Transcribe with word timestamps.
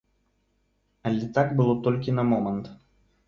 Але 1.09 1.27
так 1.37 1.53
было 1.61 1.73
толькі 1.87 2.17
на 2.21 2.27
момант. 2.33 2.65